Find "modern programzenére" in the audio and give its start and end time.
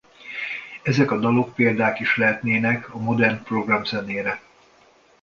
2.97-4.41